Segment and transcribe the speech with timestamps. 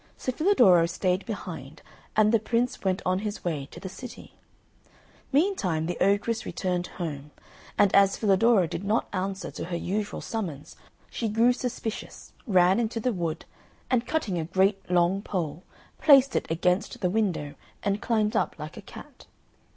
[0.17, 1.83] So Filadoro stayed behind
[2.15, 4.33] and the Prince went on his way to the city.
[5.31, 7.29] Meantime the ogress returned home,
[7.77, 10.75] and as Filadoro did not answer to her usual summons,
[11.11, 13.45] she grew suspicious, ran into the wood,
[13.91, 15.61] and cutting a great, long pole,
[15.99, 19.27] placed it against the window and climbed up like a cat.